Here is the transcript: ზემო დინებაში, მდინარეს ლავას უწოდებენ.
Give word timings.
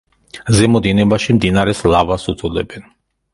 ზემო 0.59 0.79
დინებაში, 0.87 1.35
მდინარეს 1.37 1.83
ლავას 1.97 2.27
უწოდებენ. 2.35 2.89